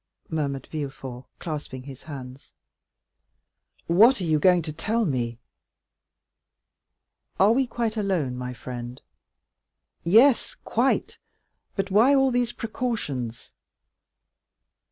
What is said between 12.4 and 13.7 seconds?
precautions?"